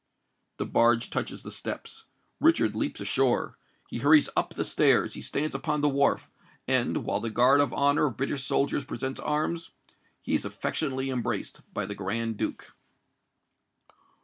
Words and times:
The 0.57 0.65
barge 0.65 1.11
touches 1.11 1.43
the 1.43 1.51
steps: 1.51 2.05
Richard 2.39 2.75
leaps 2.75 3.01
ashore. 3.01 3.55
He 3.87 3.99
hurries 3.99 4.31
up 4.35 4.55
the 4.55 4.63
stairs—he 4.63 5.21
stands 5.21 5.53
upon 5.53 5.81
the 5.81 5.89
wharf; 5.89 6.27
and, 6.67 7.05
while 7.05 7.19
the 7.19 7.29
guard 7.29 7.61
of 7.61 7.71
honour 7.71 8.07
of 8.07 8.17
British 8.17 8.43
soldiers 8.43 8.83
presents 8.83 9.19
arms, 9.19 9.69
he 10.23 10.33
is 10.33 10.43
affectionately 10.43 11.11
embraced 11.11 11.61
by 11.71 11.85
the 11.85 11.93
Grand 11.93 12.37
Duke. 12.37 12.73